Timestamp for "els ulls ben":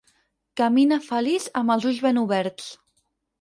1.75-2.21